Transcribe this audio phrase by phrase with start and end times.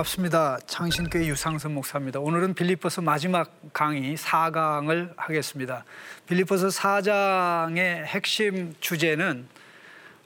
[0.00, 0.58] 반갑습니다.
[0.66, 2.20] 창신교회 유상선 목사입니다.
[2.20, 5.84] 오늘은 빌립보서 마지막 강의 4강을 하겠습니다.
[6.26, 9.46] 빌립보서 4장의 핵심 주제는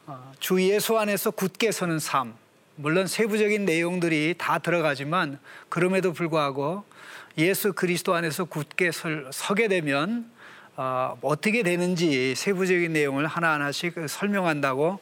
[0.07, 2.35] 어, 주 예수 안에서 굳게 서는 삶.
[2.77, 5.39] 물론 세부적인 내용들이 다 들어가지만
[5.69, 6.85] 그럼에도 불구하고
[7.39, 8.91] 예수 그리스도 안에서 굳게
[9.33, 10.31] 서게 되면
[10.77, 15.01] 어, 어떻게 되는지 세부적인 내용을 하나하나씩 설명한다고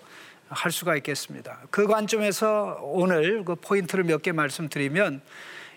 [0.53, 1.61] 할 수가 있겠습니다.
[1.71, 5.21] 그 관점에서 오늘 그 포인트를 몇 개 말씀드리면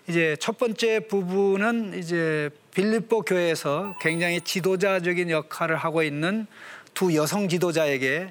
[0.08, 6.46] 이제 첫 번째 부분은 이제 빌립보 교회에서 굉장히 지도자적인 역할을 하고 있는
[6.94, 8.30] 두 여성 지도자에게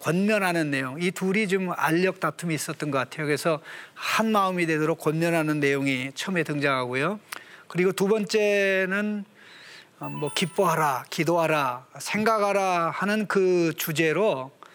[0.00, 1.00] 권면하는 내용.
[1.00, 3.26] 이 둘이 좀 알력 다툼이 있었던 것 같아요.
[3.26, 3.60] 그래서
[3.94, 7.20] 한 마음이 되도록 권면하는 내용이 처음에 등장하고요.
[7.68, 9.24] 그리고 두 번째는
[9.98, 14.65] 어, 뭐 기뻐하라, 기도하라, 생각하라 하는 그 주제로 어,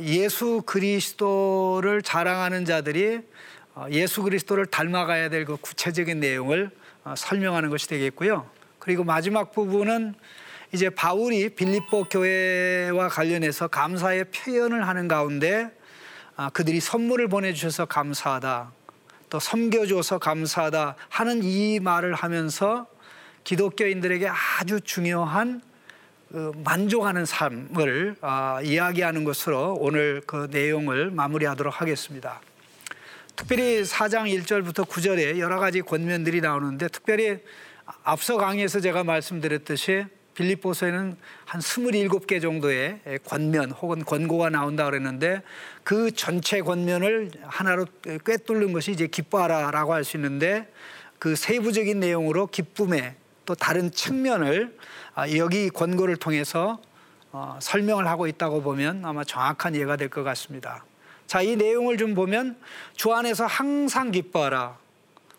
[0.00, 3.20] 예수 그리스도를 자랑하는 자들이
[3.74, 6.70] 어, 예수 그리스도를 닮아가야 될 그 구체적인 내용을
[7.04, 8.48] 어, 설명하는 것이 되겠고요.
[8.78, 10.14] 그리고 마지막 부분은
[10.72, 15.70] 이제 바울이 빌립보 교회와 관련해서 감사의 표현을 하는 가운데
[16.52, 18.72] 그들이 선물을 보내주셔서 감사하다.
[19.30, 22.86] 또 섬겨줘서 감사하다 하는 이 말을 하면서
[23.44, 25.65] 기독교인들에게 아주 중요한 그
[26.64, 32.40] 만족하는 삶을 아, 이야기하는 것으로 오늘 그 내용을 마무리하도록 하겠습니다.
[33.34, 37.38] 특별히 4장 1절부터 9절에 여러 가지 권면들이 나오는데 특별히
[38.02, 45.42] 앞서 강의에서 제가 말씀드렸듯이 빌립보서에는 한 27개 정도의 권면 혹은 권고가 나온다 그랬는데
[45.82, 47.86] 그 전체 권면을 하나로
[48.24, 50.70] 꿰뚫는 것이 이제 기뻐하라라고 할 수 있는데
[51.18, 53.14] 그 세부적인 내용으로 기쁨의
[53.46, 54.76] 또 다른 측면을
[55.14, 56.78] 아, 여기 권고를 통해서
[57.32, 60.84] 어, 설명을 하고 있다고 보면 아마 정확한 이해가 될 것 같습니다.
[61.26, 62.56] 자, 이 내용을 좀 보면
[62.94, 64.76] 주 안에서 항상 기뻐하라.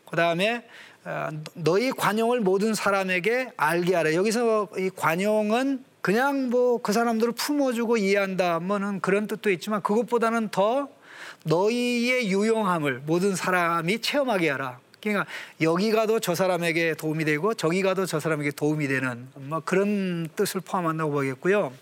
[0.09, 0.67] 그 다음에
[1.05, 4.13] 어, 너희 관용을 모든 사람에게 알게 하라.
[4.13, 8.59] 여기서 이 관용은 그냥 뭐 그 사람들을 품어주고 이해한다.
[8.59, 10.87] 뭐는 그런 뜻도 있지만 그것보다는 더
[11.43, 14.79] 너희의 유용함을 모든 사람이 체험하게 하라.
[15.01, 15.25] 그러니까
[15.61, 20.61] 여기 가도 저 사람에게 도움이 되고 저기 가도 저 사람에게 도움이 되는 뭐 그런 뜻을
[20.61, 21.73] 포함한다고 보겠고요.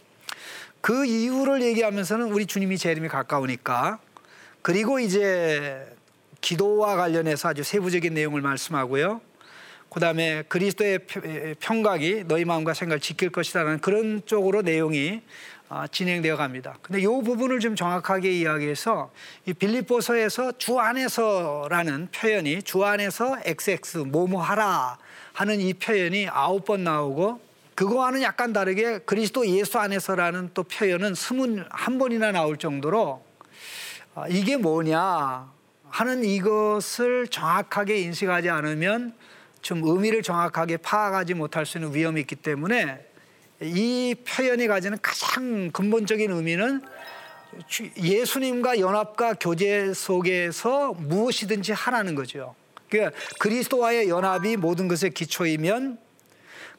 [0.82, 4.00] 그 이유를 얘기하면서는 우리 주님이 재림이 가까우니까
[4.62, 5.88] 그리고 이제
[6.42, 9.22] 기도와 관련해서 아주 세부적인 내용을 말씀하고요.
[9.90, 11.00] 그 다음에 그리스도의
[11.60, 15.55] 평각이 너희 마음과 생각을 지킬 것이라는 그런 쪽으로 내용이 아,
[15.92, 16.78] 진행되어 갑니다.
[16.82, 19.12] 근데 이 부분을 좀 정확하게 이야기해서
[19.46, 24.98] 이 빌립보서에서 주 안에서라는 표현이 주 안에서 XX 뭐뭐하라
[25.34, 27.42] 하는 이 표현이 아홉 번 나오고
[27.76, 33.24] 그거와는 약간 다르게 그리스도 예수 안에서라는 또 표현은 스물 한 번이나 나올 정도로
[34.14, 35.52] 아, 이게 뭐냐
[35.90, 39.14] 하는 이것을 정확하게 인식하지 않으면
[39.62, 43.06] 좀 의미를 정확하게 파악하지 못할 수 있는 위험이 있기 때문에
[43.62, 46.82] 이 표현이 가지는 가장 근본적인 의미는
[47.98, 52.56] 예수님과 연합과 교제 속에서 무엇이든지 하라는 거죠.
[52.90, 55.98] 그러니까 그리스도와의 연합이 모든 것의 기초이면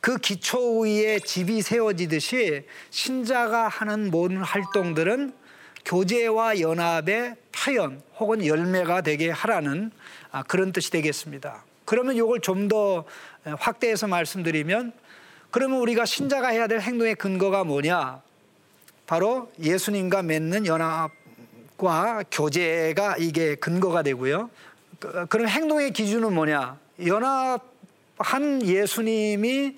[0.00, 5.32] 그 기초 위에 집이 세워지듯이 신자가 하는 모든 활동들은
[5.86, 9.90] 교제와 연합의 표현 혹은 열매가 되게 하라는
[10.30, 11.64] 아, 그런 뜻이 되겠습니다.
[11.84, 13.04] 그러면 이걸 좀 더
[13.58, 14.92] 확대해서 말씀드리면
[15.50, 18.20] 그러면 우리가 신자가 해야 될 행동의 근거가 뭐냐?
[19.06, 24.50] 바로 예수님과 맺는 연합과 교제가 이게 근거가 되고요.
[24.98, 26.78] 그, 그럼 행동의 기준은 뭐냐?
[27.06, 29.76] 연합한 예수님이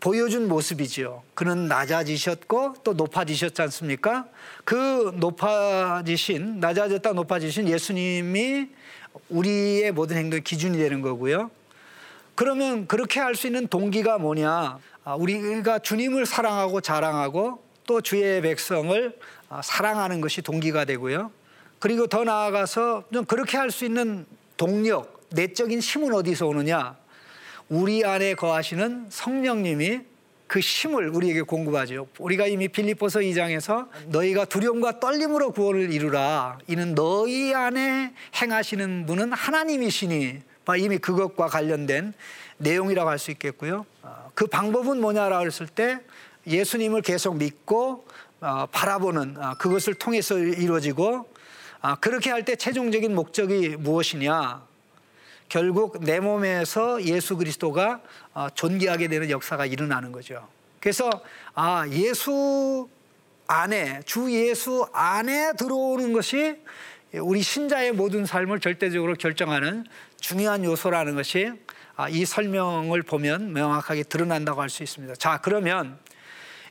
[0.00, 1.22] 보여준 모습이지요.
[1.34, 4.26] 그는 낮아지셨고 또 높아지셨지 않습니까?
[4.64, 8.68] 그 높아지신, 낮아졌다 높아지신 예수님이
[9.30, 11.50] 우리의 모든 행동의 기준이 되는 거고요.
[12.34, 14.78] 그러면 그렇게 할 수 있는 동기가 뭐냐?
[15.08, 19.18] 아, 우리가 주님을 사랑하고 자랑하고 또 주의 백성을
[19.48, 21.32] 아, 사랑하는 것이 동기가 되고요.
[21.78, 24.26] 그리고 더 나아가서 좀 그렇게 할 수 있는
[24.58, 26.94] 동력, 내적인 힘은 어디서 오느냐?
[27.70, 30.00] 우리 안에 거하시는 성령님이
[30.46, 32.08] 그 힘을 우리에게 공급하죠.
[32.18, 36.58] 우리가 이미 빌립보서 2장에서 너희가 두려움과 떨림으로 구원을 이루라.
[36.66, 38.12] 이는 너희 안에
[38.42, 40.42] 행하시는 분은 하나님이시니
[40.76, 42.12] 이미 그것과 관련된
[42.58, 43.86] 내용이라고 할 수 있겠고요.
[44.02, 46.00] 어, 그 방법은 뭐냐라고 했을 때
[46.46, 48.06] 예수님을 계속 믿고
[48.40, 51.28] 어, 바라보는 어, 그것을 통해서 이루어지고
[52.00, 54.66] 그렇게 할 때 최종적인 목적이 무엇이냐?
[55.48, 58.00] 결국 내 몸에서 예수 그리스도가
[58.54, 60.46] 존귀하게 되는 역사가 일어나는 거죠.
[60.80, 61.08] 그래서
[61.54, 62.88] 아 예수
[63.46, 66.56] 안에 주 예수 안에 들어오는 것이
[67.14, 69.86] 우리 신자의 모든 삶을 절대적으로 결정하는
[70.20, 71.54] 중요한 요소라는 것이 아,
[72.06, 75.16] 이 설명을 보면 명확하게 드러난다고 할 수 있습니다.
[75.16, 75.98] 자, 그러면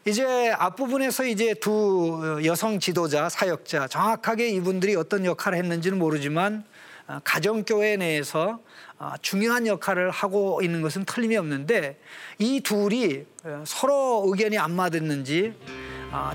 [0.06, 6.64] 이제 앞부분에서 이제 두 여성 지도자, 사역자, 정확하게 이분들이 어떤 역할을 했는지는 모르지만
[7.08, 8.60] 아, 가정교회 내에서
[9.00, 12.00] 아, 중요한 역할을 하고 있는 것은 틀림이 없는데
[12.38, 15.54] 이 둘이 어, 서로 의견이 안 맞았는지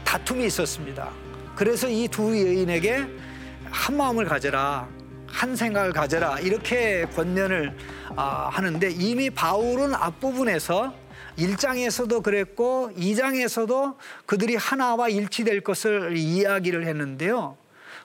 [0.05, 1.11] 다툼이 있었습니다.
[1.57, 3.07] 그래서 이 두 여인에게
[3.71, 4.87] 한 마음을 가져라.
[5.33, 7.77] 한 생각을 가져라 이렇게 권면을
[8.15, 10.95] 아, 하는데 이미 바울은 앞부분에서
[11.39, 13.97] 1장에서도 그랬고 2장에서도
[14.27, 17.57] 그들이 하나와 일치될 것을 이야기를 했는데요.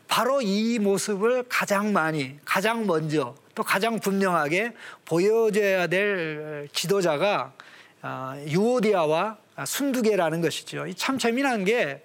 [0.07, 4.73] 바로 이 모습을 가장 많이, 가장 먼저 또 가장 분명하게
[5.05, 7.51] 보여줘야 될 지도자가
[8.01, 10.85] 아, 유오디아와 순두계라는 것이죠.
[10.95, 12.01] 참 재미난 게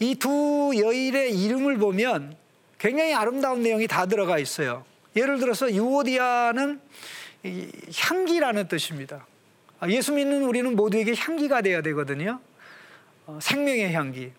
[0.00, 2.36] 이 두 여인의 이름을 보면
[2.84, 4.84] 굉장히 아름다운 내용이 다 들어가 있어요.
[5.16, 6.78] 예를 들어서 유오디아는
[7.96, 9.26] 향기라는 뜻입니다.
[9.80, 12.40] 아, 예수 믿는 우리는 모두에게 향기가 돼야 되거든요.
[13.24, 14.32] 어, 생명의 향기.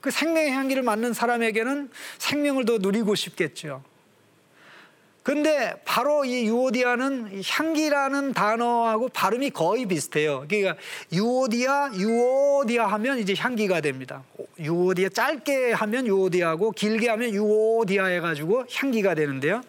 [0.00, 3.84] 그 생명의 향기를 맡는 사람에게는 생명을 더 누리고 싶겠죠.
[5.22, 10.44] 근데 바로 이 유오디아는 향기라는 단어하고 발음이 거의 비슷해요.
[10.48, 10.76] 그러니까
[11.12, 14.24] 유오디아, 유오디아 하면 이제 향기가 됩니다.
[14.58, 19.62] 유오디아 짧게 하면 유오디아고 길게 하면 유오디아 해가지고 향기가 되는데요.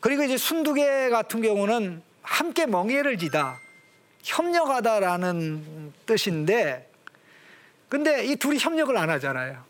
[0.00, 3.58] 그리고 이제 순두개 같은 경우는 함께 멍해를 지다,
[4.22, 6.90] 협력하다라는 뜻인데,
[7.88, 9.64] 근데 이 둘이 협력을 안 하잖아요.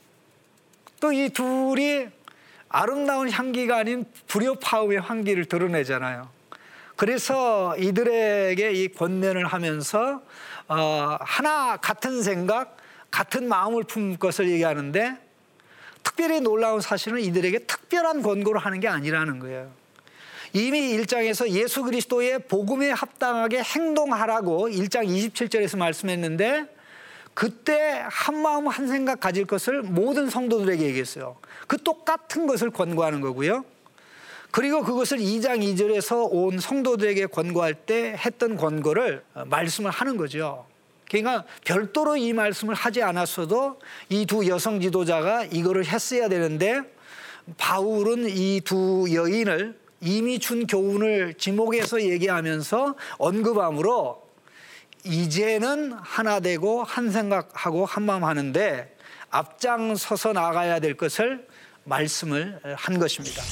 [1.01, 2.09] 또 이 둘이
[2.69, 6.29] 아름다운 향기가 아닌 불협화음의 향기를 드러내잖아요.
[6.97, 10.23] 그래서 이들에게 이 권면을 하면서
[10.67, 12.77] 어, 하나 같은 생각,
[13.11, 15.17] 같은 마음을 품 것을 얘기하는데
[16.03, 19.71] 특별히 놀라운 사실은 이들에게 특별한 권고를 하는 게 아니라는 거예요.
[20.53, 26.67] 이미 1장에서 예수 그리스도의 복음에 합당하게 행동하라고 1장 27절에서 말씀했는데
[27.39, 31.37] 그때 한 마음 한 생각 가질 것을 모든 성도들에게 얘기했어요.
[31.69, 33.65] 그 똑같은 것을 권고하는 거고요.
[34.51, 40.67] 그리고 그것을 2장 2절에서 온 성도들에게 권고할 때 했던 권고를 어, 말씀을 하는 거죠.
[41.09, 46.83] 그러니까 별도로 이 말씀을 하지 않았어도 이 두 여성 지도자가 이거를 했어야 되는데
[47.57, 54.28] 바울은 이 두 여인을 이미 준 교훈을 지목해서 얘기하면서 언급함으로
[55.05, 58.95] 이제는 하나 되고 한 생각하고 한 마음 하는데
[59.31, 61.47] 앞장서서 나가야 될 것을
[61.85, 63.43] 말씀을 한 것입니다.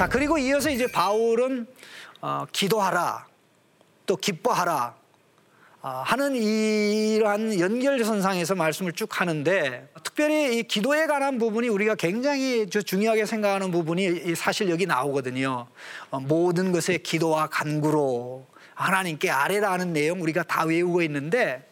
[0.00, 1.66] 자, 그리고 이어서 이제 바울은
[2.22, 3.26] 어, 기도하라,
[4.06, 4.94] 또 기뻐하라
[5.82, 13.26] 어, 하는 이러한 연결선상에서 말씀을 쭉 하는데 특별히 이 기도에 관한 부분이 우리가 굉장히 중요하게
[13.26, 15.66] 생각하는 부분이 사실 여기 나오거든요.
[16.08, 21.69] 어, 모든 것에 기도와 간구로 하나님께 아뢰라는 내용 우리가 다 외우고 있는데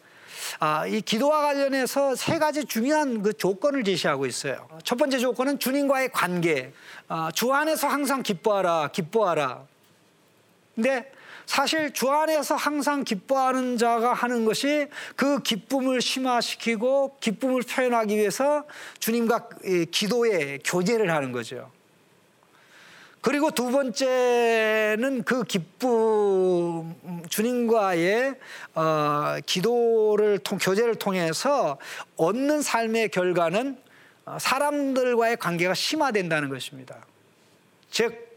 [0.59, 4.67] 아, 이 기도와 관련해서 세 가지 중요한 그 조건을 제시하고 있어요.
[4.83, 6.73] 첫 번째 조건은 주님과의 관계.
[7.07, 9.63] 아, 주 안에서 항상 기뻐하라, 기뻐하라.
[10.75, 11.11] 근데
[11.45, 18.65] 사실 주 안에서 항상 기뻐하는 자가 하는 것이 그 기쁨을 심화시키고 기쁨을 표현하기 위해서
[18.99, 19.49] 주님과
[19.91, 21.71] 기도의 교제를 하는 거죠.
[23.21, 26.95] 그리고 두 번째는 그 기쁨
[27.29, 28.35] 주님과의
[28.75, 31.77] 어, 기도를 통 교제를 통해서
[32.15, 33.77] 얻는 삶의 결과는
[34.25, 37.05] 어, 사람들과의 관계가 심화된다는 것입니다.
[37.91, 38.29] 즉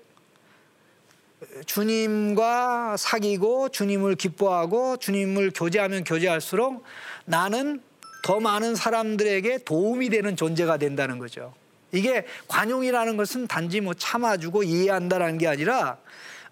[1.67, 6.83] 주님과 사귀고 주님을 기뻐하고 주님을 교제하면 교제할수록
[7.25, 7.83] 나는
[8.25, 11.55] 더 많은 사람들에게 도움이 되는 존재가 된다는 거죠.
[11.93, 15.99] 이게 관용이라는 것은 단지 뭐 참아주고 이해한다라는 게 아니라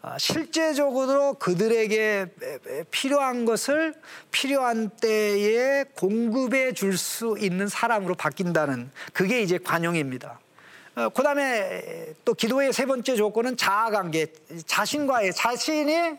[0.03, 2.27] 아, 실제적으로 그들에게
[2.91, 3.95] 필요한 것을
[4.31, 10.39] 필요한 때에 공급해 줄 수 있는 사람으로 바뀐다는 그게 이제 관용입니다.
[10.97, 14.27] 어, 그 다음에 또 기도의 세 번째 조건은 자아 관계,
[14.67, 16.17] 자신과의 자신이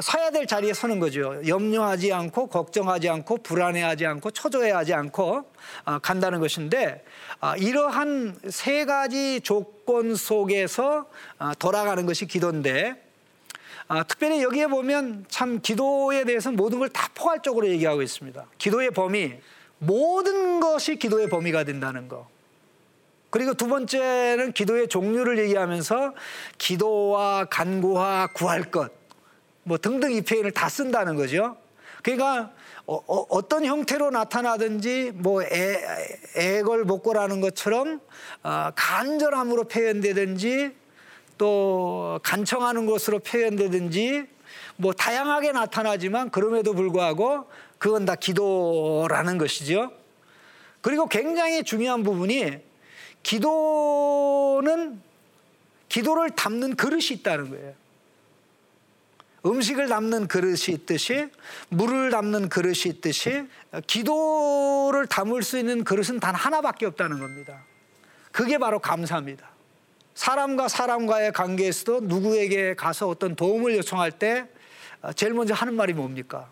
[0.00, 1.40] 서야 될 자리에 서는 거죠.
[1.46, 5.44] 염려하지 않고 걱정하지 않고 불안해하지 않고 초조해하지 않고
[5.84, 7.07] 아, 간다는 것인데 아,
[7.56, 13.04] 이러한 세 가지 조건 속에서 아, 돌아가는 것이 기도인데
[14.08, 18.44] 특별히 여기에 보면 참 기도에 대해서 모든 걸 다 포괄적으로 얘기하고 있습니다.
[18.58, 19.34] 기도의 범위
[19.78, 22.28] 모든 것이 기도의 범위가 된다는 거.
[23.30, 26.14] 그리고 두 번째는 기도의 종류를 얘기하면서
[26.56, 28.90] 기도와 간구와 구할 것,
[29.62, 31.56] 뭐 등등 이 표현을 다 쓴다는 거죠.
[32.02, 32.50] 그러니까
[32.90, 35.78] 어, 떤 형태로 나타나든지 뭐 애,
[36.36, 38.00] 애걸 먹고라는 것처럼
[38.42, 40.74] 어, 간절함으로 표현되든지
[41.36, 44.26] 또 간청하는 것으로 표현되든지
[44.76, 47.44] 뭐 다양하게 나타나지만 그럼에도 불구하고
[47.76, 49.92] 그건 다 기도라는 것이죠.
[50.80, 52.56] 그리고 굉장히 중요한 부분이
[53.22, 55.02] 기도는
[55.90, 57.74] 기도를 담는 그릇이 있다는 거예요.
[59.46, 61.28] 음식을 담는 그릇이 있듯이
[61.68, 63.44] 물을 담는 그릇이 있듯이
[63.86, 67.62] 기도를 담을 수 있는 그릇은 단 하나밖에 없다는 겁니다.
[68.32, 69.48] 그게 바로 감사입니다.
[70.14, 74.48] 사람과 사람과의 관계에서도 누구에게 가서 어떤 도움을 요청할 때
[75.14, 76.50] 제일 먼저 하는 말이 뭡니까?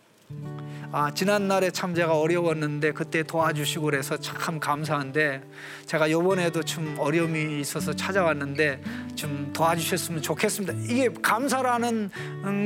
[0.92, 5.42] 아, 지난날에 참 제가 어려웠는데 그때 도와주시고 그래서 참 감사한데
[5.84, 8.80] 제가 요번에도 좀 어려움이 있어서 찾아왔는데
[9.16, 10.74] 좀 도와주셨으면 좋겠습니다.
[10.88, 12.10] 이게 감사라는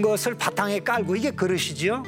[0.03, 2.03] 것을 바탕에 깔고 이게 그릇이지요.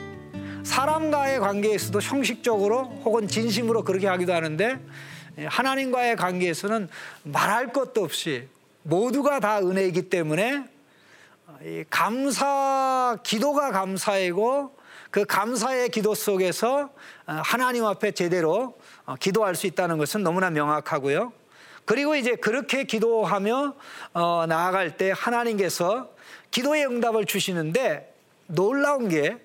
[0.65, 4.79] 사람과의 관계에서도 형식적으로 혹은 진심으로 그렇게 하기도 하는데
[5.47, 6.89] 하나님과의 관계에서는
[7.25, 8.49] 말할 것도 없이
[8.83, 10.65] 모두가 다 은혜이기 때문에
[11.89, 14.82] 감사 기도가 감사이고
[15.13, 16.89] 그 감사의 기도 속에서
[17.27, 21.35] 어, 하나님 앞에 제대로 어, 기도할 수 있다는 것은 너무나 명확하고요.
[21.85, 23.75] 그리고 이제 그렇게 기도하며
[24.15, 26.09] 어, 나아갈 때 하나님께서
[26.51, 28.15] 기도의 응답을 주시는데
[28.47, 29.37] 놀라운 게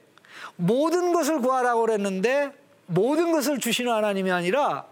[0.56, 2.54] 모든 것을 구하라고 그랬는데
[2.86, 4.86] 모든 것을 주시는 하나님이 아니라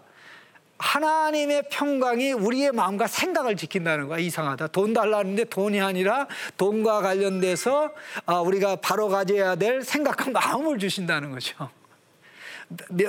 [0.78, 4.18] 하나님의 평강이 우리의 마음과 생각을 지킨다는 거야.
[4.18, 4.68] 이상하다.
[4.68, 7.92] 돈 달라는데 돈이 아니라 돈과 관련돼서
[8.26, 11.70] 아, 우리가 바로 가져야 될 생각과 마음을 주신다는 거죠.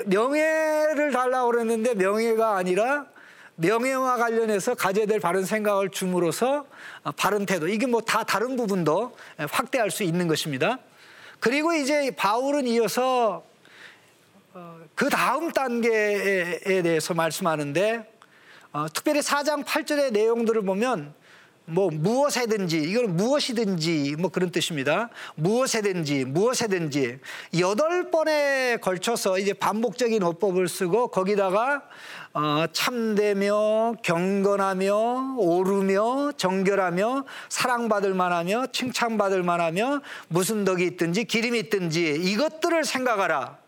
[0.06, 3.06] 명예를 달라고 그랬는데 명예가 아니라
[3.56, 6.66] 명예와 관련해서 가져야 될 바른 생각을 줌으로써
[7.04, 7.68] 아, 바른 태도.
[7.68, 9.18] 이게 뭐 다 다른 부분도
[9.50, 10.80] 확대할 수 있는 것입니다.
[11.40, 13.44] 그리고 이제 바울은 이어서
[14.96, 18.18] 그 다음 단계에 대해서 말씀하는데
[18.74, 21.14] 어, 특별히 4장 8절의 내용들을 보면
[21.70, 25.10] 뭐 무엇에든지 이건 무엇이든지 뭐 그런 뜻입니다.
[25.36, 27.20] 무엇에든지 무엇에든지
[27.60, 31.84] 여덟 번에 걸쳐서 이제 반복적인 어법을 쓰고 거기다가
[32.34, 42.86] 어, 참되며 경건하며 오르며 정결하며 사랑받을 만하며 칭찬받을 만하며 무슨 덕이 있든지 기름이 있든지 이것들을
[42.86, 43.67] 생각하라.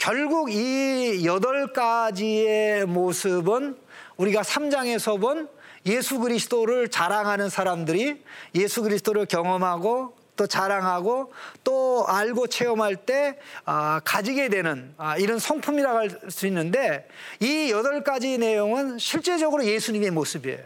[0.00, 3.76] 결국 이 여덟 가지의 모습은
[4.16, 5.46] 우리가 3장에서 본
[5.84, 14.48] 예수 그리스도를 자랑하는 사람들이 예수 그리스도를 경험하고 또 자랑하고 또 알고 체험할 때 아, 가지게
[14.48, 17.06] 되는 아, 이런 성품이라고 할 수 있는데
[17.38, 20.64] 이 여덟 가지 내용은 실제적으로 예수님의 모습이에요.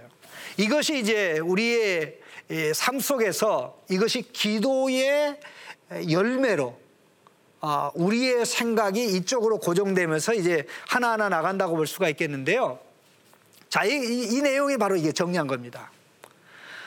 [0.59, 2.21] 이것이 이제 우리의
[2.73, 5.41] 삶 속에서 이것이 기도의
[6.09, 6.84] 열매로
[7.67, 12.79] 아, 우리의 생각이 이쪽으로 고정되면서 이제 하나하나 나간다고 볼 수가 있겠는데요.
[13.71, 15.91] 자, 이, 이, 이 내용이 바로 이게 정리한 겁니다.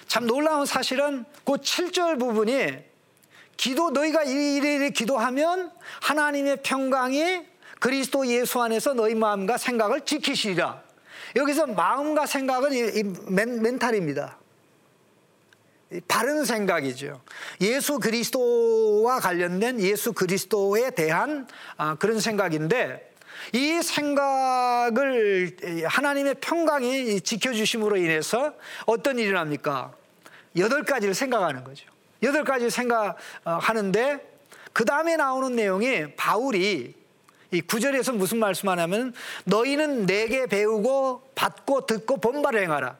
[0.05, 2.77] 참 놀라운 사실은 그 7절 부분이
[3.57, 5.71] 기도 너희가 이리이리 기도하면
[6.03, 7.41] 하나님의 평강이
[7.79, 10.83] 그리스도 예수 안에서 너희 마음과 생각을 지키시리라.
[11.35, 14.37] 여기서 마음과 생각은 이, 이 멘, 멘탈입니다.
[16.07, 17.21] 바른 생각이죠.
[17.61, 23.13] 예수 그리스도와 관련된 예수 그리스도에 대한 아, 그런 생각인데
[23.53, 28.53] 이 생각을 하나님의 평강이 지켜주심으로 인해서
[28.85, 29.93] 어떤 일이 납니까?
[30.57, 31.85] 여덟 가지를 생각하는 거죠.
[32.23, 34.37] 여덟 가지를 생각하는데
[34.73, 36.95] 그 다음에 나오는 내용이 바울이
[37.51, 39.13] 이 구절에서 무슨 말씀하냐면
[39.45, 42.97] 너희는 내게 배우고 받고 듣고 본바를 행하라.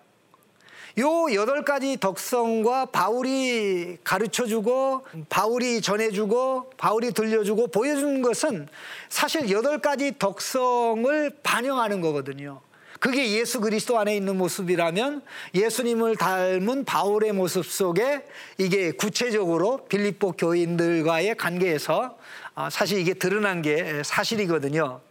[1.00, 8.68] 요 여덟 가지 덕성과 바울이 가르쳐 주고 바울이 전해 주고 바울이 들려 주고 보여주는 것은
[9.08, 12.62] 사실 여덟 가지 덕성을 반영하는 거거든요.
[13.00, 15.22] 그게 예수 그리스도 안에 있는 모습이라면
[15.54, 18.26] 예수님을 닮은 바울의 모습 속에
[18.58, 22.18] 이게 구체적으로 빌립보 교인들과의 관계에서
[22.56, 25.02] 아, 사실 이게 드러난 게 사실이거든요.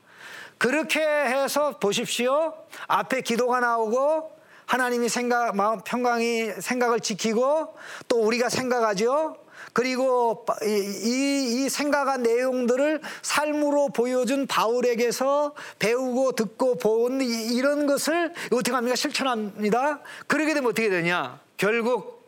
[0.58, 2.54] 그렇게 해서 보십시오.
[2.88, 4.35] 앞에 기도가 나오고
[4.66, 7.74] 하나님이 생각, 마음, 평강이 생각을 지키고
[8.08, 9.36] 또 우리가 생각하죠.
[9.72, 18.72] 그리고 이, 이, 이 생각한 내용들을 삶으로 보여준 바울에게서 배우고 듣고 본 이런 것을 어떻게
[18.72, 18.96] 합니까?
[18.96, 20.00] 실천합니다.
[20.26, 21.40] 그러게 되면 어떻게 되냐?
[21.56, 22.26] 결국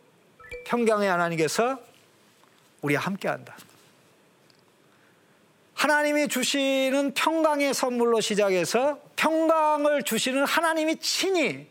[0.65, 1.79] 평강의 하나님께서
[2.81, 3.57] 우리와 함께 한다.
[5.73, 11.67] 하나님이 주시는 평강의 선물로 시작해서 평강을 주시는 하나님이 친히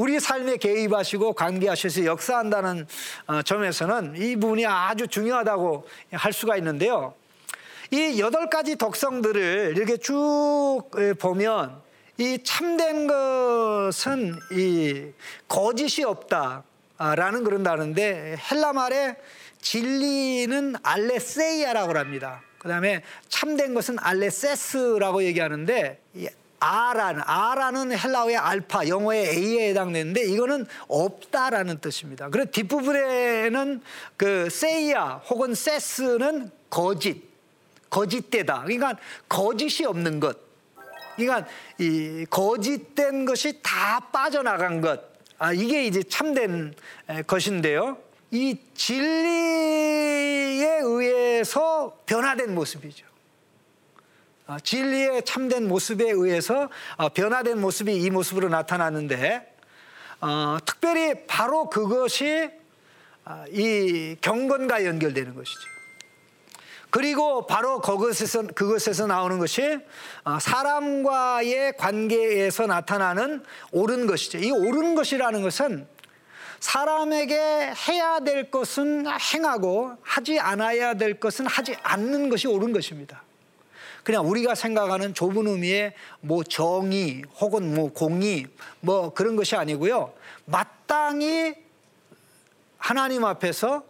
[0.00, 2.86] 우리 삶에 개입하시고 관계하셔서 역사한다는
[3.26, 7.12] 어, 점에서는 이 부분이 아주 중요하다고 할 수가 있는데요.
[7.90, 10.84] 이 여덟 가지 독성들을 이렇게 쭉
[11.18, 11.82] 보면
[12.16, 15.12] 이 참된 것은 이
[15.46, 19.16] 거짓이 없다라는 그런다는데 헬라 말에
[19.60, 22.40] 진리는 알레세이아라고 합니다.
[22.58, 26.00] 그 다음에 참된 것은 알레세스라고 얘기하는데
[26.60, 32.28] 아라는 아라는 헬라어의 알파 영어의 A에 해당되는데 이거는 없다라는 뜻입니다.
[32.28, 33.80] 그래서 뒷부분에는
[34.16, 37.28] 그 세이야 혹은 세스는 거짓
[37.88, 38.62] 거짓되다.
[38.62, 38.96] 그러니까
[39.28, 40.38] 거짓이 없는 것.
[41.16, 41.48] 그러니까
[41.78, 45.00] 이 거짓된 것이 다 빠져나간 것.
[45.38, 46.74] 아 이게 이제 참된
[47.26, 47.98] 것인데요.
[48.30, 49.80] 이 진리에
[50.82, 53.09] 의해서 변화된 모습이죠.
[54.50, 59.54] 아, 진리의 참된 모습에 의해서 어, 변화된 모습이 이 모습으로 나타나는데
[60.20, 62.50] 어, 특별히 바로 그것이
[63.24, 65.60] 아, 이 경건과 연결되는 것이죠.
[66.90, 69.78] 그리고 바로 그것에서 그것에서 나오는 것이
[70.24, 74.38] 어, 사람과의 관계에서 나타나는 옳은 것이죠.
[74.38, 75.86] 이 옳은 것이라는 것은
[76.58, 83.22] 사람에게 해야 될 것은 행하고 하지 않아야 될 것은 하지 않는 것이 옳은 것입니다.
[84.04, 88.46] 그냥 우리가 생각하는 좁은 의미의 뭐 정의 혹은 뭐 공의
[88.80, 90.12] 뭐 그런 것이 아니고요.
[90.46, 91.54] 마땅히
[92.78, 93.84] 하나님 앞에서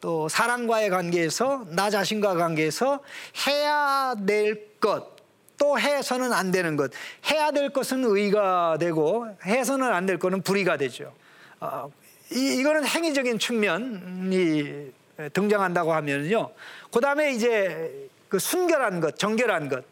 [0.00, 3.00] 또 사람과의 관계에서 나 자신과 관계에서
[3.46, 5.16] 해야 될 것,
[5.58, 6.92] 또 해서는 안 되는 것.
[7.30, 11.12] 해야 될 것은 의가 되고 해서는 안 될 것은 불의가 되죠.
[11.60, 11.90] 어,
[12.30, 14.92] 이, 이거는 행위적인 측면이
[15.32, 16.50] 등장한다고 하면요.
[16.92, 19.84] 그 다음에 이제 그 순결한 것, 정결한 것.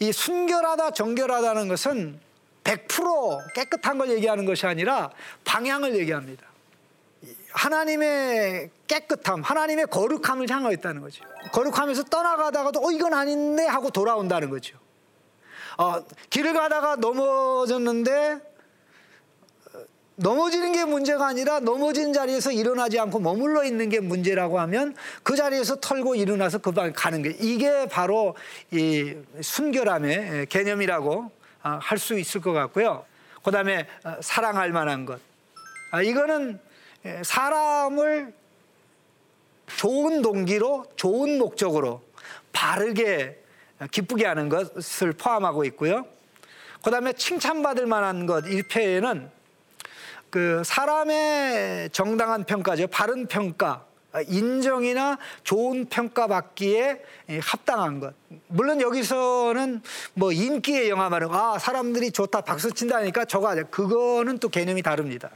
[0.00, 2.20] 이 순결하다, 정결하다는 것은
[2.64, 5.10] 100% 깨끗한 걸 얘기하는 것이 아니라
[5.44, 6.46] 방향을 얘기합니다.
[7.52, 11.24] 하나님의 깨끗함, 하나님의 거룩함을 향하고 있다는 거죠.
[11.52, 14.78] 거룩하면서 떠나가다가도 어 이건 아닌데 하고 돌아온다는 거죠.
[15.78, 18.40] 어, 길을 가다가 넘어졌는데
[20.20, 25.76] 넘어지는 게 문제가 아니라 넘어진 자리에서 일어나지 않고 머물러 있는 게 문제라고 하면 그 자리에서
[25.76, 28.36] 털고 일어나서 그 방 가는 게 이게 바로
[28.72, 31.30] 이 순결함의 개념이라고
[31.62, 33.04] 아, 할수 있을 것 같고요.
[33.44, 35.20] 그 다음에 어, 사랑할 만한 것.
[35.92, 36.58] 아, 이거는
[37.22, 38.32] 사람을
[39.76, 42.02] 좋은 동기로 좋은 목적으로
[42.52, 43.38] 바르게
[43.92, 46.06] 기쁘게 하는 것을 포함하고 있고요.
[46.82, 49.37] 그 다음에 칭찬받을 만한 것 1패에는
[50.30, 52.86] 그 사람의 정당한 평가죠.
[52.88, 53.84] 바른 평가,
[54.26, 57.02] 인정이나 좋은 평가 받기에
[57.40, 58.14] 합당한 것.
[58.48, 59.82] 물론 여기서는
[60.14, 63.64] 뭐 인기의 영화 말은 아 사람들이 좋다 박수 친다니까 저거 하자.
[63.64, 65.30] 그거는 또 개념이 다릅니다.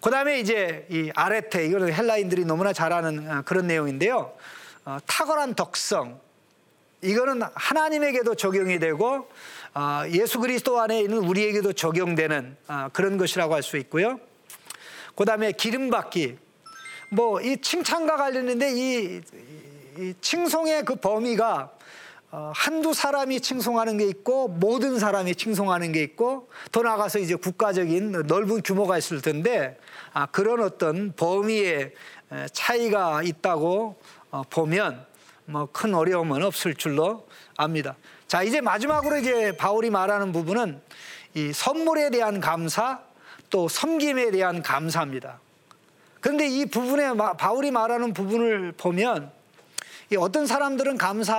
[0.00, 4.32] 그 다음에 이제 이 아레테 이거는 헬라인들이 너무나 잘 아는 아, 그런 내용인데요.
[4.84, 6.20] 어, 탁월한 덕성
[7.02, 9.22] 이거는 하나님에게도 적용이 되고 아,
[10.10, 14.18] 예수 그리스도 안에 있는 우리에게도 적용되는 아, 그런 것이라고 할 수 있고요.
[15.14, 16.38] 그 다음에 기름받기.
[17.10, 19.20] 뭐 이 칭찬과 관련인데 이,
[19.98, 21.70] 이 칭송의 그 범위가
[22.32, 28.12] 어, 한두 사람이 칭송하는 게 있고 모든 사람이 칭송하는 게 있고 더 나아가서 이제 국가적인
[28.26, 29.78] 넓은 규모가 있을 텐데
[30.12, 31.92] 아, 그런 어떤 범위의
[32.52, 33.96] 차이가 있다고
[34.30, 35.04] 어, 보면
[35.44, 37.96] 뭐 큰 어려움은 없을 줄로 압니다.
[38.28, 40.80] 자, 이제 마지막으로 이제 바울이 말하는 부분은
[41.34, 43.00] 이 선물에 대한 감사
[43.50, 45.38] 또 섬김에 대한 감사입니다.
[46.20, 49.30] 그런데 이 부분에 바울이 말하는 부분을 보면
[50.18, 51.38] 어떤 사람들은 감사한다고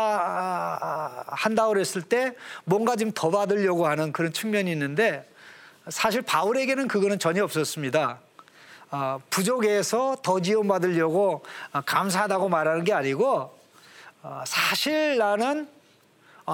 [1.73, 5.29] 그랬을 때 뭔가 좀 더 받으려고 하는 그런 측면이 있는데
[5.89, 8.19] 사실 바울에게는 그거는 전혀 없었습니다.
[8.91, 11.43] 어, 부족해서 더 지원받으려고
[11.85, 13.57] 감사하다고 말하는 게 아니고
[14.21, 15.76] 어, 사실 나는 어,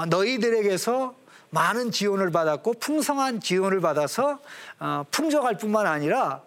[0.06, 1.16] 너희들에게서
[1.52, 4.40] 많은 지원을 받았고 풍성한 지원을 받아서
[4.80, 6.42] 어, 풍족할 뿐만 아니라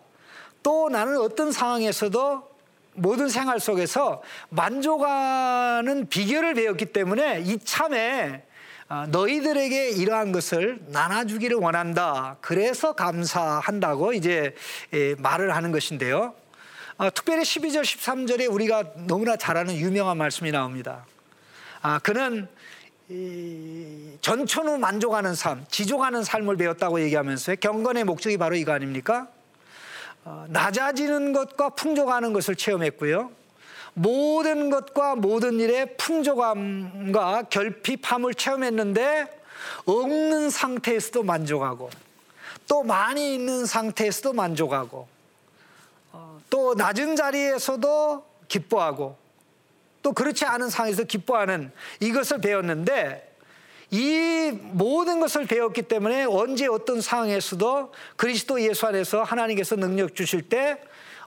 [0.64, 2.56] 또 나는 어떤 상황에서도
[2.94, 8.42] 모든 생활 속에서 만족하는 비결을 배웠기 때문에 이참에
[8.88, 12.36] 어, 너희들에게 이러한 것을 나눠주기를 원한다.
[12.40, 14.54] 그래서 감사한다고 이제
[14.92, 16.34] 예, 말을 하는 것인데요.
[16.96, 21.04] 어, 특별히 12절 13절에 우리가 너무나 잘 아는 유명한 말씀이 나옵니다.
[21.82, 22.48] 아, 그는 이
[24.20, 29.28] 전천후 만족하는 삶, 지족하는 삶을 배웠다고 얘기하면서 경건의 목적이 바로 이거 아닙니까?
[30.24, 33.30] 어, 낮아지는 것과 풍족하는 것을 체험했고요.
[33.94, 39.40] 모든 것과 모든 일에 풍족함과 결핍함을 체험했는데
[39.84, 41.90] 없는 상태에서도 만족하고
[42.68, 45.06] 또 많이 있는 상태에서도 만족하고
[46.12, 49.16] 어, 또 낮은 자리에서도 기뻐하고
[50.06, 53.28] 또 그렇지 않은 상황에서 기뻐하는 이것을 배웠는데
[53.90, 60.80] 이 모든 것을 배웠기 때문에 언제 어떤 상황에서도 그리스도 예수 안에서 하나님께서 능력 주실 때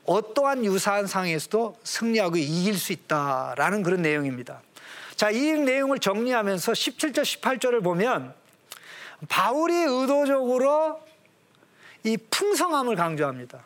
[0.05, 4.61] 어떠한 유사한 상황에서도 승리하고 이길 수 있다라는 그런 내용입니다.
[5.17, 8.33] 자, 이 내용을 정리하면서 17절, 18절을 보면
[9.27, 11.01] 바울이 의도적으로
[12.05, 13.65] 이 풍성함을 강조합니다.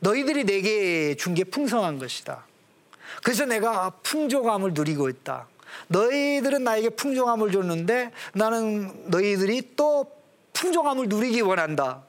[0.00, 2.46] 너희들이 내게 준 게 풍성한 것이다.
[3.22, 5.46] 그래서 내가 풍족함을 누리고 있다.
[5.88, 10.10] 너희들은 나에게 풍족함을 줬는데 나는 너희들이 또
[10.52, 12.02] 풍족함을 누리기 원한다.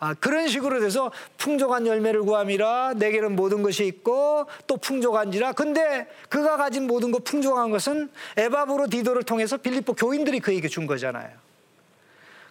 [0.00, 5.52] 아, 그런 식으로 돼서 풍족한 열매를 구함이라 내게는 모든 것이 있고 또 풍족한지라.
[5.52, 11.30] 근데 그가 가진 모든 것 풍족한 것은 에바브로 디도를 통해서 빌립보 교인들이 그에게 준 거잖아요.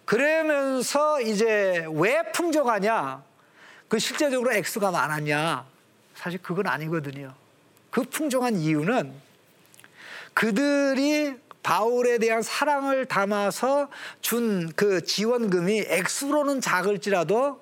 [0.04, 3.22] 그러면서 이제 왜 풍족하냐?
[3.88, 5.64] 그 실제적으로 액수가 많았냐?
[6.14, 7.32] 사실 그건 아니거든요.
[7.98, 9.12] 그 풍족한 이유는
[10.32, 11.34] 그들이
[11.64, 13.88] 바울에 대한 사랑을 담아서
[14.20, 17.60] 준 그 지원금이 액수로는 작을지라도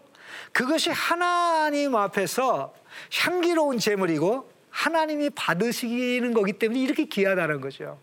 [0.53, 2.75] 그것이 하나님 앞에서
[3.19, 7.99] 향기로운 제물이고 하나님이 받으시는 거기 때문에 이렇게 귀하다는 거죠.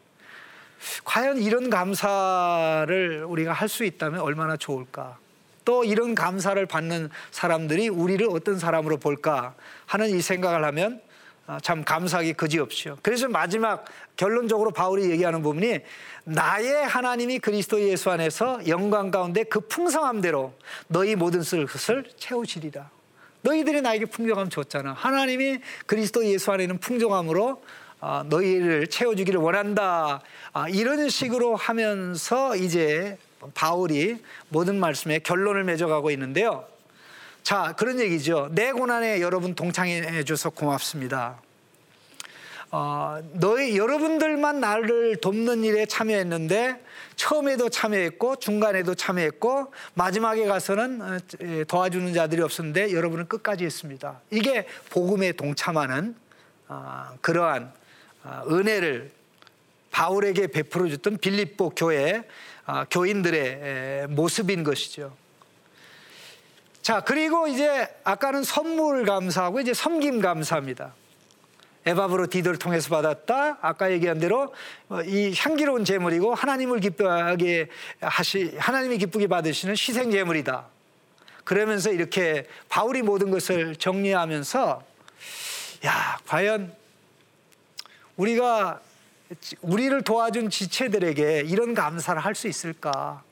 [1.04, 5.20] 과연 이런 감사를 우리가 할 수 있다면 얼마나 좋을까?
[5.66, 9.54] 또 이런 감사를 받는 사람들이 우리를 어떤 사람으로 볼까
[9.86, 11.13] 하는 이 생각을 하면 아,
[11.62, 12.98] 참 감사하기 그지없죠.
[13.02, 15.80] 그래서 마지막 결론적으로 바울이 얘기하는 부분이
[16.24, 20.54] 나의 하나님이 그리스도 예수 안에서 영광 가운데 그 풍성함대로
[20.88, 22.90] 너희 모든 것을 채우시리라.
[23.42, 24.94] 너희들이 나에게 풍족함 줬잖아.
[24.94, 27.62] 하나님이 그리스도 예수 안에는 풍족함으로
[28.00, 30.22] 아, 너희를 채워주기를 원한다.
[30.52, 33.18] 아, 이런 식으로 하면서 이제
[33.54, 34.18] 바울이
[34.50, 36.66] 모든 말씀에 결론을 맺어가고 있는데요.
[37.44, 38.48] 자, 그런 얘기죠.
[38.52, 41.42] 내 고난에 여러분 동창해 줘서 고맙습니다.
[42.72, 46.82] 어, 너희 여러분들만 나를 돕는 일에 참여했는데
[47.18, 51.20] 처음에도 참여했고 중간에도 참여했고 마지막에 가서는 어,
[51.68, 54.22] 도와주는 자들이 없었는데 여러분은 끝까지 했습니다.
[54.32, 56.16] 이게 복음에 동참하는
[56.70, 57.74] 어, 그러한
[58.24, 59.12] 어, 은혜를
[59.92, 62.24] 바울에게 베풀어 줬던 빌립보 교회
[62.90, 65.14] 교인들의 모습인 것이죠.
[66.84, 70.94] 자, 그리고 이제 아까는 선물 감사하고 이제 섬김 감사합니다.
[71.86, 73.58] 에바브로 디도를 통해서 받았다.
[73.62, 74.54] 아까 얘기한 대로
[74.90, 77.70] 어, 이 향기로운 제물이고 하나님을 기뻐하게
[78.02, 80.66] 하시 하나님이 기쁘게 받으시는 희생 제물이다.
[81.46, 84.84] 그러면서 이렇게 바울이 모든 것을 정리하면서
[85.86, 86.74] 야, 과연
[88.18, 88.82] 우리가
[89.62, 93.24] 우리를 도와준 지체들에게 이런 감사를 할 수 있을까?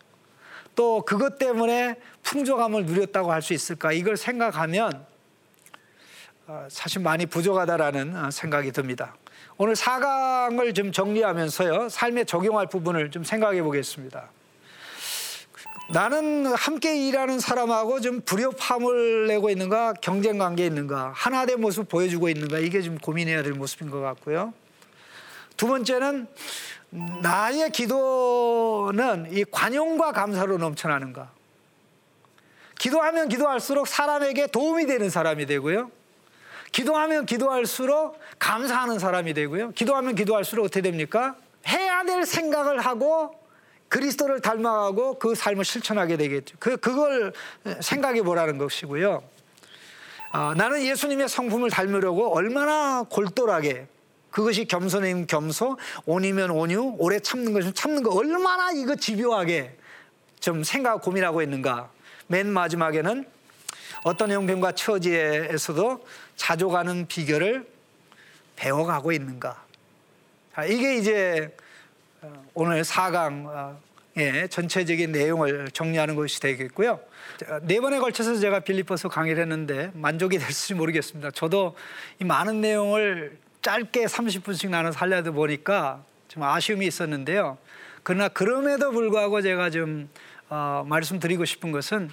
[0.76, 3.92] 또 그것 때문에 풍족함을 누렸다고 할 수 있을까?
[3.92, 5.06] 이걸 생각하면
[6.48, 9.16] 어, 사실 많이 부족하다라는 어, 생각이 듭니다.
[9.58, 14.30] 오늘 4강을 좀 정리하면서요, 삶에 적용할 부분을 좀 생각해 보겠습니다.
[15.92, 22.30] 나는 함께 일하는 사람하고 좀 불협함을 내고 있는가, 경쟁 관계에 있는가, 하나 된 모습 보여주고
[22.30, 24.54] 있는가, 이게 좀 고민해야 될 모습인 것 같고요.
[25.62, 26.26] 두 번째는
[27.22, 31.30] 나의 기도는 이 관용과 감사로 넘쳐나는가?
[32.80, 35.92] 기도하면 기도할수록 사람에게 도움이 되는 사람이 되고요.
[36.72, 39.74] 기도하면 기도할수록 감사하는 사람이 되고요.
[39.74, 41.36] 기도하면 기도할수록 어떻게 됩니까?
[41.68, 43.40] 해야 될 생각을 하고
[43.88, 46.56] 그리스도를 닮아가고 그 삶을 실천하게 되겠죠.
[46.58, 47.34] 그, 그걸
[47.82, 49.22] 생각해 보라는 것이고요.
[50.32, 53.86] 아, 나는 예수님의 성품을 닮으려고 얼마나 골똘하게
[54.32, 59.78] 그것이 겸손이면 겸손, 온이면 온유, 오래 참는 것이면 참는 거 얼마나 이거 집요하게
[60.40, 61.92] 좀 생각 고민하고 있는가.
[62.28, 63.26] 맨 마지막에는
[64.04, 67.68] 어떤 형편과 처지에서도 자족하는 비결을
[68.56, 69.64] 배워가고 있는가.
[70.68, 71.56] 이게 이제
[72.22, 77.00] 어, 오늘 4강의 전체적인 내용을 정리하는 것이 되겠고요.
[77.64, 81.32] 네 번에 걸쳐서 제가 빌리포스 강의를 했는데 만족이 될지 모르겠습니다.
[81.32, 81.76] 저도
[82.20, 87.58] 이 많은 내용을 짧게 30분씩 나눠서 하려다 보니까 좀 아쉬움이 있었는데요.
[88.04, 90.10] 그러나 그럼에도 불구하고 제가 좀
[90.50, 92.10] 어, 말씀드리고 싶은 것은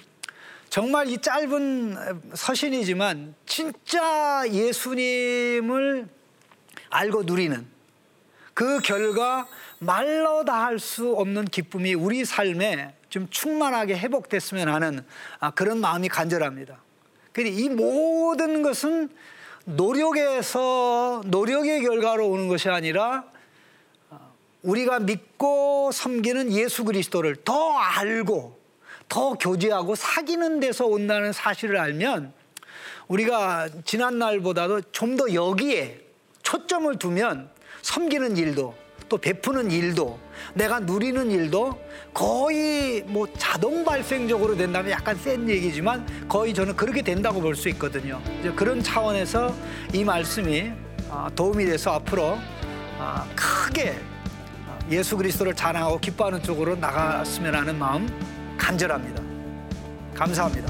[0.69, 6.07] 정말 이 짧은 서신이지만 진짜 예수님을
[6.91, 7.65] 알고 누리는
[8.53, 9.47] 그 결과
[9.79, 15.03] 말로 다 할 수 없는 기쁨이 우리 삶에 좀 충만하게 회복됐으면 하는
[15.39, 16.77] 아, 그런 마음이 간절합니다.
[17.31, 19.09] 근데 이 모든 것은
[19.65, 23.23] 노력에서 노력의 결과로 오는 것이 아니라
[24.09, 28.59] 어, 우리가 믿고 섬기는 예수 그리스도를 더 알고
[29.07, 32.33] 더 교제하고 사귀는 데서 온다는 사실을 알면
[33.07, 35.99] 우리가 지난 날보다도 좀 더 여기에
[36.43, 37.49] 초점을 두면
[37.81, 38.75] 섬기는 일도
[39.09, 40.19] 또 베푸는 일도
[40.53, 41.77] 내가 누리는 일도
[42.13, 48.21] 거의 뭐 자동 발생적으로 된다면 약간 센 얘기지만 거의 저는 그렇게 된다고 볼 수 있거든요.
[48.39, 49.53] 이제 그런 차원에서
[49.93, 50.71] 이 말씀이
[51.09, 52.37] 아, 도움이 돼서 앞으로
[52.99, 53.97] 아, 크게
[54.91, 58.07] 예수 그리스도를 자랑하고 기뻐하는 쪽으로 나갔으면 하는 마음
[58.57, 59.21] 간절합니다.
[60.15, 60.69] 감사합니다.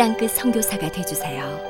[0.00, 1.69] 땅끝 선교사가 되주세요.